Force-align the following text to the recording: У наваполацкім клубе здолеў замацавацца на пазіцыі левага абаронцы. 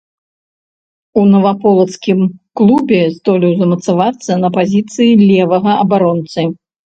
У 1.19 1.25
наваполацкім 1.33 2.19
клубе 2.61 3.01
здолеў 3.19 3.53
замацавацца 3.61 4.31
на 4.45 4.49
пазіцыі 4.57 5.15
левага 5.27 5.73
абаронцы. 5.85 6.41